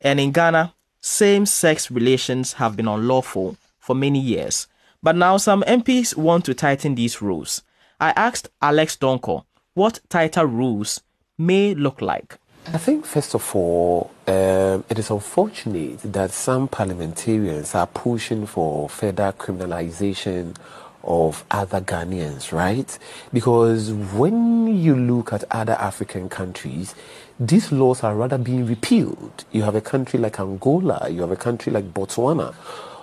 And 0.00 0.18
in 0.18 0.32
Ghana, 0.32 0.74
same 1.00 1.46
sex 1.46 1.90
relations 1.90 2.54
have 2.54 2.76
been 2.76 2.88
unlawful 2.88 3.56
for 3.78 3.94
many 3.94 4.18
years. 4.18 4.66
But 5.02 5.16
now 5.16 5.36
some 5.36 5.62
MPs 5.62 6.16
want 6.16 6.46
to 6.46 6.54
tighten 6.54 6.94
these 6.94 7.20
rules. 7.20 7.62
I 8.00 8.10
asked 8.16 8.48
Alex 8.62 8.96
Donkor 8.96 9.44
what 9.74 10.00
tighter 10.08 10.46
rules 10.46 11.02
may 11.36 11.74
look 11.74 12.00
like. 12.00 12.38
I 12.66 12.78
think, 12.78 13.04
first 13.04 13.34
of 13.34 13.54
all, 13.54 14.10
um, 14.26 14.84
it 14.88 14.98
is 14.98 15.10
unfortunate 15.10 15.98
that 16.12 16.30
some 16.30 16.66
parliamentarians 16.66 17.74
are 17.74 17.86
pushing 17.86 18.46
for 18.46 18.88
further 18.88 19.32
criminalization 19.38 20.56
of 21.02 21.44
other 21.50 21.82
Ghanaians, 21.82 22.52
right? 22.52 22.98
Because 23.34 23.92
when 23.92 24.74
you 24.76 24.96
look 24.96 25.32
at 25.34 25.44
other 25.50 25.74
African 25.74 26.30
countries, 26.30 26.94
these 27.38 27.70
laws 27.70 28.02
are 28.02 28.14
rather 28.16 28.38
being 28.38 28.66
repealed. 28.66 29.44
You 29.52 29.62
have 29.64 29.74
a 29.74 29.82
country 29.82 30.18
like 30.18 30.40
Angola, 30.40 31.08
you 31.10 31.20
have 31.20 31.32
a 31.32 31.36
country 31.36 31.70
like 31.70 31.92
Botswana 31.92 32.54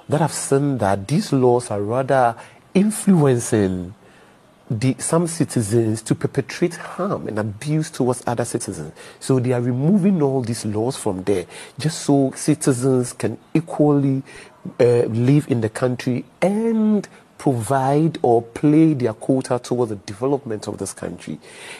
that 0.09 0.21
have 0.21 0.33
seen 0.33 0.79
that 0.79 1.07
these 1.07 1.31
laws 1.31 1.69
are 1.69 1.81
rather 1.81 2.35
influencing 2.73 3.93
the, 4.71 4.95
some 4.99 5.27
citizens 5.27 6.01
to 6.01 6.15
perpetrate 6.15 6.75
harm 6.75 7.27
and 7.27 7.37
abuse 7.37 7.91
towards 7.91 8.23
other 8.25 8.45
citizens. 8.45 8.93
So 9.19 9.37
they 9.39 9.51
are 9.51 9.61
removing 9.61 10.21
all 10.21 10.41
these 10.41 10.65
laws 10.65 10.95
from 10.95 11.23
there 11.23 11.45
just 11.77 12.03
so 12.03 12.31
citizens 12.35 13.11
can 13.11 13.37
equally 13.53 14.23
uh, 14.79 15.03
live 15.03 15.51
in 15.51 15.59
the 15.59 15.69
country 15.69 16.23
and 16.41 17.07
provide 17.37 18.17
or 18.21 18.41
play 18.41 18.93
their 18.93 19.13
quota 19.13 19.59
towards 19.61 19.89
the 19.89 19.95
development 19.97 20.67
of 20.67 20.77
this 20.77 20.93
country. 20.93 21.37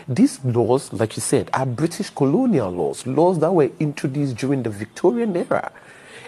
These 0.07 0.43
laws, 0.43 0.91
like 0.91 1.15
you 1.15 1.21
said, 1.21 1.50
are 1.53 1.65
British 1.65 2.10
colonial 2.10 2.71
laws, 2.71 3.07
laws 3.07 3.39
that 3.39 3.53
were 3.53 3.69
introduced 3.79 4.36
during 4.36 4.63
the 4.63 4.69
Victorian 4.69 5.38
era. 5.38 5.71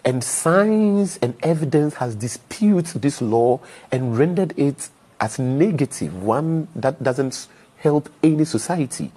And 0.05 0.23
science 0.23 1.17
and 1.21 1.33
evidence 1.43 1.95
has 1.95 2.15
disputed 2.15 3.01
this 3.01 3.21
law 3.21 3.59
and 3.91 4.17
rendered 4.17 4.53
it 4.57 4.89
as 5.23 5.39
negative, 5.39 6.21
one 6.21 6.67
that 6.75 7.01
doesn't 7.01 7.47
help 7.77 8.09
any 8.21 8.43
society. 8.43 9.09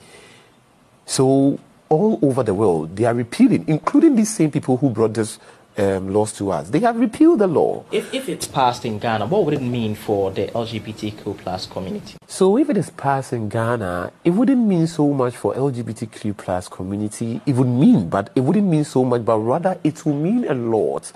So 1.04 1.58
all 1.88 2.18
over 2.22 2.44
the 2.44 2.54
world, 2.54 2.94
they 2.94 3.04
are 3.06 3.14
repealing, 3.14 3.64
including 3.66 4.14
these 4.14 4.32
same 4.32 4.52
people 4.52 4.76
who 4.76 4.90
brought 4.90 5.14
this 5.14 5.40
um, 5.76 6.12
laws 6.12 6.32
to 6.34 6.52
us. 6.52 6.70
They 6.70 6.78
have 6.80 6.96
repealed 6.96 7.40
the 7.40 7.48
law. 7.48 7.84
If, 7.90 8.14
if 8.14 8.28
it's 8.28 8.46
passed 8.46 8.84
in 8.84 9.00
Ghana, 9.00 9.26
what 9.26 9.44
would 9.44 9.54
it 9.54 9.62
mean 9.62 9.96
for 9.96 10.30
the 10.30 10.46
LGBTQ 10.46 11.38
plus 11.38 11.66
community? 11.66 12.14
So 12.28 12.56
if 12.56 12.70
it 12.70 12.76
is 12.76 12.90
passed 12.90 13.32
in 13.32 13.48
Ghana, 13.48 14.12
it 14.22 14.30
wouldn't 14.30 14.64
mean 14.64 14.86
so 14.86 15.12
much 15.12 15.36
for 15.36 15.54
LGBTQ 15.54 16.36
plus 16.36 16.68
community. 16.68 17.40
It 17.46 17.56
would 17.56 17.68
mean, 17.68 18.08
but 18.08 18.30
it 18.36 18.40
wouldn't 18.40 18.68
mean 18.68 18.84
so 18.84 19.04
much, 19.04 19.24
but 19.24 19.38
rather 19.38 19.76
it 19.82 20.06
will 20.06 20.14
mean 20.14 20.46
a 20.46 20.54
lot 20.54 21.12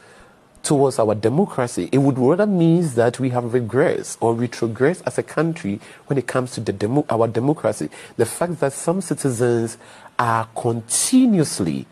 towards 0.71 1.01
our 1.01 1.17
democracy. 1.17 1.89
It 1.91 1.99
would 1.99 2.17
rather 2.17 2.47
mean 2.47 2.89
that 2.95 3.19
we 3.19 3.31
have 3.31 3.43
regressed 3.43 4.17
or 4.21 4.37
retrogressed 4.37 5.03
as 5.05 5.19
a 5.19 5.23
country 5.25 5.81
when 6.07 6.17
it 6.17 6.29
comes 6.29 6.53
to 6.53 6.61
demo- 6.61 7.05
our 7.11 7.27
democracy. 7.27 7.91
The 8.17 8.25
fact 8.25 8.61
that 8.61 8.73
some 8.73 9.01
citizens 9.01 9.79
are 10.17 10.47
continuously 10.55 11.87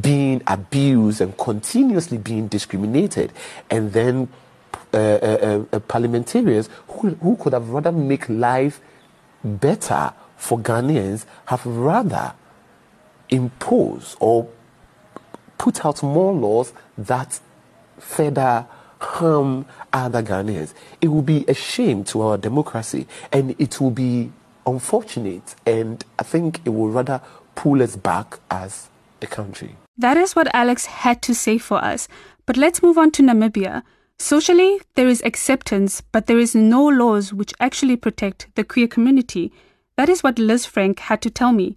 being 0.00 0.42
abused 0.48 1.20
and 1.20 1.38
continuously 1.38 2.18
being 2.18 2.48
discriminated, 2.48 3.32
and 3.70 3.92
then 3.92 4.28
uh, 4.92 4.96
uh, 4.96 5.64
uh, 5.72 5.78
parliamentarians 5.78 6.68
who, 6.88 7.10
who 7.22 7.36
could 7.36 7.52
have 7.52 7.70
rather 7.70 7.92
make 7.92 8.28
life 8.28 8.80
better 9.44 10.12
for 10.36 10.58
Ghanaians 10.58 11.26
have 11.44 11.64
rather 11.64 12.32
impose 13.28 14.16
or 14.18 14.48
put 15.58 15.84
out 15.86 16.02
more 16.02 16.32
laws 16.32 16.72
that 16.98 17.38
further 17.98 18.66
harm 18.98 19.66
other 19.92 20.22
Ghanaians. 20.22 20.74
It 21.00 21.08
will 21.08 21.22
be 21.22 21.44
a 21.48 21.54
shame 21.54 22.04
to 22.04 22.22
our 22.22 22.38
democracy 22.38 23.06
and 23.32 23.54
it 23.58 23.80
will 23.80 23.90
be 23.90 24.32
unfortunate 24.66 25.54
and 25.66 26.04
I 26.18 26.22
think 26.22 26.60
it 26.64 26.70
will 26.70 26.88
rather 26.90 27.20
pull 27.54 27.82
us 27.82 27.96
back 27.96 28.38
as 28.50 28.88
a 29.22 29.26
country. 29.26 29.76
That 29.98 30.16
is 30.16 30.36
what 30.36 30.54
Alex 30.54 30.86
had 30.86 31.22
to 31.22 31.34
say 31.34 31.58
for 31.58 31.82
us. 31.82 32.08
But 32.44 32.56
let's 32.56 32.82
move 32.82 32.98
on 32.98 33.10
to 33.12 33.22
Namibia. 33.22 33.82
Socially, 34.18 34.80
there 34.94 35.08
is 35.08 35.22
acceptance, 35.24 36.00
but 36.12 36.26
there 36.26 36.38
is 36.38 36.54
no 36.54 36.86
laws 36.86 37.32
which 37.34 37.52
actually 37.60 37.96
protect 37.96 38.46
the 38.54 38.64
queer 38.64 38.86
community. 38.86 39.52
That 39.96 40.08
is 40.08 40.22
what 40.22 40.38
Liz 40.38 40.64
Frank 40.64 41.00
had 41.00 41.20
to 41.22 41.30
tell 41.30 41.52
me. 41.52 41.76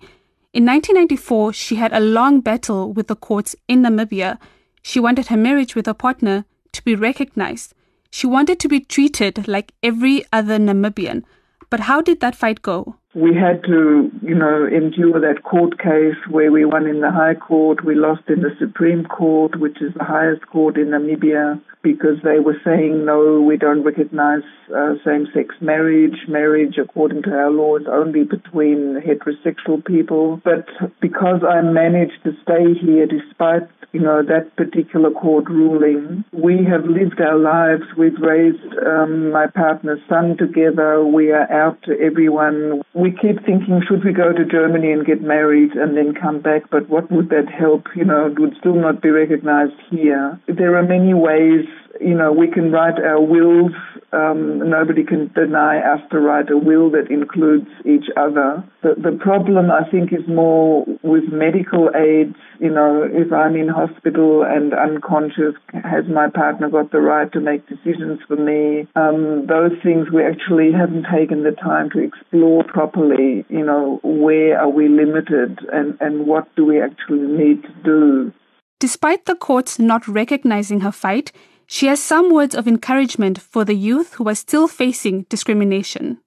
In 0.53 0.65
1994, 0.65 1.53
she 1.53 1.75
had 1.75 1.93
a 1.93 1.99
long 1.99 2.41
battle 2.41 2.91
with 2.93 3.07
the 3.07 3.15
courts 3.15 3.55
in 3.67 3.83
Namibia. 3.83 4.37
She 4.81 4.99
wanted 4.99 5.27
her 5.27 5.37
marriage 5.37 5.75
with 5.75 5.85
her 5.85 5.93
partner 5.93 6.45
to 6.71 6.83
be 6.83 6.95
recognized. 6.95 7.73
She 8.11 8.27
wanted 8.27 8.59
to 8.59 8.67
be 8.67 8.79
treated 8.79 9.47
like 9.47 9.73
every 9.83 10.23
other 10.33 10.57
Namibian. 10.57 11.23
But 11.69 11.81
how 11.81 12.01
did 12.01 12.19
that 12.21 12.35
fight 12.35 12.61
go? 12.61 12.95
We 13.15 13.33
had 13.35 13.63
to, 13.63 14.11
you 14.21 14.35
know, 14.35 14.67
endure 14.67 15.19
that 15.19 15.43
court 15.43 15.79
case 15.79 16.17
where 16.29 16.51
we 16.51 16.63
won 16.63 16.87
in 16.87 17.01
the 17.01 17.11
High 17.11 17.33
Court, 17.33 17.83
we 17.83 17.95
lost 17.95 18.21
in 18.27 18.41
the 18.41 18.55
Supreme 18.59 19.03
Court, 19.05 19.59
which 19.59 19.81
is 19.81 19.93
the 19.95 20.03
highest 20.03 20.45
court 20.47 20.77
in 20.77 20.89
Namibia, 20.89 21.59
because 21.81 22.17
they 22.23 22.39
were 22.39 22.57
saying, 22.63 23.05
no, 23.05 23.41
we 23.41 23.57
don't 23.57 23.83
recognize 23.83 24.43
uh, 24.75 24.93
same 25.03 25.27
sex 25.33 25.55
marriage. 25.59 26.17
Marriage, 26.27 26.77
according 26.77 27.23
to 27.23 27.31
our 27.31 27.49
law, 27.49 27.77
is 27.77 27.87
only 27.91 28.25
between 28.25 29.01
heterosexual 29.01 29.83
people. 29.83 30.39
But 30.43 30.67
because 31.01 31.41
I 31.43 31.61
managed 31.61 32.23
to 32.25 32.31
stay 32.43 32.73
here 32.79 33.07
despite 33.07 33.67
you 33.91 33.99
know, 33.99 34.21
that 34.23 34.55
particular 34.55 35.11
court 35.11 35.49
ruling. 35.49 36.23
We 36.31 36.65
have 36.65 36.85
lived 36.85 37.19
our 37.21 37.37
lives. 37.37 37.83
We've 37.97 38.19
raised 38.19 38.77
um, 38.85 39.31
my 39.31 39.47
partner's 39.47 39.99
son 40.07 40.37
together. 40.37 41.03
We 41.05 41.31
are 41.31 41.51
out 41.51 41.81
to 41.83 41.99
everyone. 41.99 42.81
We 42.93 43.11
keep 43.11 43.45
thinking, 43.45 43.81
should 43.87 44.03
we 44.03 44.13
go 44.13 44.31
to 44.31 44.45
Germany 44.45 44.91
and 44.91 45.05
get 45.05 45.21
married 45.21 45.71
and 45.73 45.97
then 45.97 46.13
come 46.13 46.39
back? 46.41 46.69
But 46.69 46.89
what 46.89 47.11
would 47.11 47.29
that 47.29 47.49
help? 47.49 47.87
You 47.95 48.05
know, 48.05 48.27
it 48.27 48.39
would 48.39 48.55
still 48.59 48.75
not 48.75 49.01
be 49.01 49.09
recognized 49.09 49.79
here. 49.89 50.39
There 50.47 50.77
are 50.77 50.83
many 50.83 51.13
ways 51.13 51.65
you 51.99 52.15
know, 52.15 52.31
we 52.31 52.47
can 52.47 52.71
write 52.71 52.99
our 52.99 53.21
wills. 53.21 53.71
Um, 54.11 54.69
nobody 54.69 55.03
can 55.03 55.31
deny 55.33 55.77
us 55.77 56.01
to 56.11 56.19
write 56.19 56.49
a 56.49 56.57
will 56.57 56.89
that 56.91 57.11
includes 57.11 57.67
each 57.85 58.05
other. 58.17 58.63
The, 58.81 58.95
the 58.97 59.17
problem, 59.19 59.69
I 59.69 59.89
think, 59.89 60.11
is 60.11 60.27
more 60.27 60.85
with 61.03 61.25
medical 61.31 61.89
aids. 61.95 62.35
You 62.59 62.71
know, 62.71 63.03
if 63.03 63.31
I'm 63.31 63.55
in 63.55 63.67
hospital 63.67 64.43
and 64.43 64.73
unconscious, 64.73 65.53
has 65.73 66.05
my 66.11 66.27
partner 66.29 66.69
got 66.69 66.91
the 66.91 67.01
right 67.01 67.31
to 67.33 67.39
make 67.39 67.67
decisions 67.67 68.19
for 68.27 68.35
me? 68.35 68.87
Um, 68.95 69.45
those 69.47 69.77
things 69.83 70.07
we 70.11 70.23
actually 70.23 70.71
haven't 70.71 71.05
taken 71.13 71.43
the 71.43 71.51
time 71.51 71.89
to 71.91 71.99
explore 71.99 72.63
properly. 72.63 73.45
You 73.49 73.65
know, 73.65 73.99
where 74.03 74.59
are 74.59 74.69
we 74.69 74.89
limited 74.89 75.59
and, 75.71 75.97
and 75.99 76.25
what 76.25 76.53
do 76.55 76.65
we 76.65 76.81
actually 76.81 77.27
need 77.27 77.61
to 77.63 77.73
do? 77.83 78.33
Despite 78.79 79.25
the 79.25 79.35
courts 79.35 79.77
not 79.77 80.07
recognizing 80.07 80.79
her 80.81 80.91
fight, 80.91 81.31
she 81.71 81.85
has 81.85 82.01
some 82.01 82.33
words 82.33 82.55
of 82.55 82.67
encouragement 82.67 83.39
for 83.39 83.63
the 83.63 83.75
youth 83.75 84.15
who 84.15 84.27
are 84.27 84.33
still 84.33 84.67
facing 84.67 85.21
discrimination. 85.29 86.17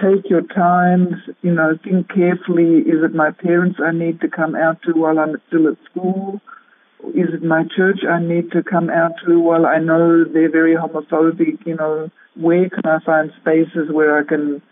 Take 0.00 0.30
your 0.30 0.42
time, 0.42 1.20
you 1.42 1.50
know, 1.50 1.76
think 1.82 2.08
carefully. 2.08 2.78
Is 2.86 3.02
it 3.02 3.12
my 3.12 3.32
parents 3.32 3.80
I 3.84 3.90
need 3.90 4.20
to 4.20 4.28
come 4.28 4.54
out 4.54 4.80
to 4.84 4.92
while 4.92 5.18
I'm 5.18 5.34
still 5.48 5.66
at 5.66 5.76
school? 5.90 6.40
Is 7.16 7.34
it 7.34 7.42
my 7.42 7.64
church 7.76 7.98
I 8.08 8.22
need 8.22 8.52
to 8.52 8.62
come 8.62 8.90
out 8.90 9.14
to 9.26 9.40
while 9.40 9.66
I 9.66 9.80
know 9.80 10.22
they're 10.22 10.48
very 10.48 10.76
homophobic? 10.76 11.66
You 11.66 11.74
know, 11.74 12.10
where 12.36 12.70
can 12.70 12.86
I 12.86 13.00
find 13.04 13.32
spaces 13.40 13.90
where 13.90 14.16
I 14.16 14.22
can, 14.22 14.62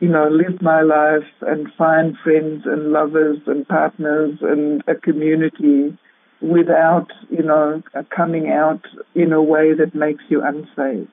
you 0.00 0.08
know, 0.08 0.26
live 0.30 0.62
my 0.62 0.80
life 0.80 1.28
and 1.42 1.68
find 1.76 2.16
friends 2.24 2.62
and 2.64 2.92
lovers 2.92 3.40
and 3.46 3.68
partners 3.68 4.38
and 4.40 4.82
a 4.88 4.94
community 4.94 5.98
without, 6.40 7.08
you 7.30 7.42
know, 7.42 7.82
coming 8.14 8.50
out 8.50 8.84
in 9.14 9.32
a 9.32 9.42
way 9.42 9.72
that 9.74 9.94
makes 9.94 10.22
you 10.28 10.42
unsafe. 10.42 11.08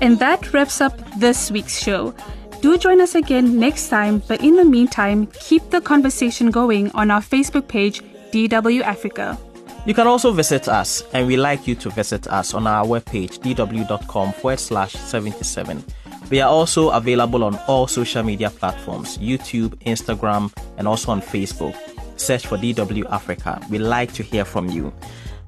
And 0.00 0.20
that 0.20 0.52
wraps 0.52 0.80
up 0.80 0.96
this 1.18 1.50
week's 1.50 1.78
show. 1.78 2.14
Do 2.60 2.78
join 2.78 3.00
us 3.00 3.14
again 3.14 3.58
next 3.58 3.88
time, 3.88 4.22
but 4.26 4.42
in 4.42 4.56
the 4.56 4.64
meantime, 4.64 5.26
keep 5.28 5.70
the 5.70 5.80
conversation 5.80 6.50
going 6.50 6.90
on 6.92 7.10
our 7.10 7.20
Facebook 7.20 7.68
page, 7.68 8.00
DW 8.32 8.82
Africa. 8.82 9.38
You 9.86 9.94
can 9.94 10.06
also 10.06 10.32
visit 10.32 10.68
us, 10.68 11.02
and 11.12 11.26
we 11.26 11.36
like 11.36 11.66
you 11.66 11.74
to 11.76 11.90
visit 11.90 12.26
us 12.28 12.52
on 12.52 12.66
our 12.66 12.84
webpage, 12.84 13.38
dw.com 13.38 14.32
forward 14.32 14.60
slash 14.60 14.92
77. 14.92 15.82
We 16.30 16.40
are 16.40 16.50
also 16.50 16.90
available 16.90 17.42
on 17.44 17.56
all 17.66 17.86
social 17.86 18.22
media 18.22 18.50
platforms 18.50 19.16
YouTube, 19.18 19.74
Instagram, 19.86 20.52
and 20.76 20.86
also 20.86 21.12
on 21.12 21.22
Facebook. 21.22 21.74
Search 22.16 22.46
for 22.46 22.58
DW 22.58 23.10
Africa. 23.10 23.60
We 23.70 23.78
like 23.78 24.12
to 24.14 24.22
hear 24.22 24.44
from 24.44 24.68
you. 24.68 24.92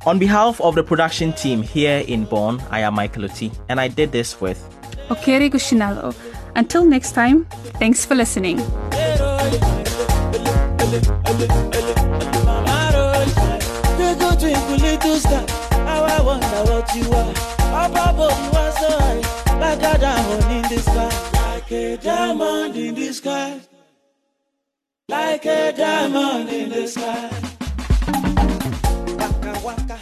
On 0.06 0.18
behalf 0.18 0.60
of 0.62 0.74
the 0.74 0.82
production 0.82 1.34
team 1.34 1.60
here 1.60 2.02
in 2.08 2.24
Bonn, 2.24 2.62
I 2.70 2.80
am 2.80 2.94
Michael 2.94 3.26
Oti, 3.26 3.52
and 3.68 3.78
I 3.78 3.88
did 3.88 4.12
this 4.12 4.40
with 4.40 4.58
Okeri 5.10 5.50
Ngutjinazo. 5.50 6.14
Until 6.54 6.84
next 6.84 7.12
time, 7.12 7.44
thanks 7.78 8.06
for 8.06 8.14
listening 8.14 8.60
little 14.76 15.16
star, 15.16 15.46
how 15.86 16.04
I 16.04 16.20
wonder 16.22 16.62
what 16.72 16.94
you 16.94 17.10
are. 17.12 17.34
Up 17.82 17.92
above 17.92 18.38
you 18.44 18.58
are 18.58 18.72
so 18.72 18.98
high, 18.98 19.22
like 19.58 19.82
a 19.82 19.98
diamond 19.98 20.44
in 20.56 20.62
the 20.74 20.80
sky, 20.82 21.10
like 21.54 21.72
a 21.72 21.96
diamond 21.96 22.76
in 22.76 22.94
the 22.94 23.12
sky, 23.12 23.60
like 25.08 25.46
a 25.46 25.72
diamond 25.72 26.48
in 26.48 26.68
the 26.70 26.86
sky. 26.86 27.30
Waka 29.18 29.60
waka. 29.64 29.99